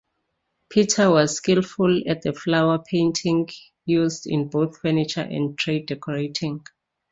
Pitter 0.71 1.11
was 1.11 1.35
skilful 1.37 2.01
at 2.09 2.23
the 2.23 2.33
flower-painting 2.33 3.47
used 3.85 4.25
in 4.25 4.47
both 4.47 4.79
furniture 4.79 5.21
and 5.21 5.55
tray 5.59 5.81
decorating. 5.83 6.65